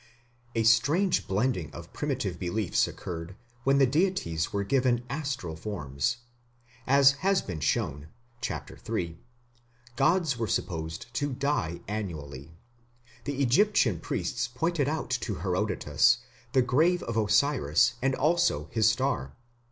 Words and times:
A 0.55 0.63
strange 0.63 1.27
blending 1.27 1.71
of 1.75 1.93
primitive 1.93 2.39
beliefs 2.39 2.87
occurred 2.87 3.35
when 3.63 3.77
the 3.77 3.85
deities 3.85 4.51
were 4.51 4.63
given 4.63 5.03
astral 5.11 5.55
forms. 5.55 6.17
As 6.87 7.11
has 7.21 7.43
been 7.43 7.59
shown 7.59 8.07
(Chapter 8.41 8.79
III) 8.97 9.19
gods 9.95 10.39
were 10.39 10.47
supposed 10.47 11.13
to 11.13 11.33
die 11.33 11.81
annually. 11.87 12.51
The 13.25 13.43
Egyptian 13.43 13.99
priests 13.99 14.47
pointed 14.47 14.87
out 14.89 15.11
to 15.21 15.35
Herodotus 15.35 16.17
the 16.53 16.63
grave 16.63 17.03
of 17.03 17.15
Osiris 17.15 17.93
and 18.01 18.15
also 18.15 18.69
his 18.71 18.89
star. 18.89 19.35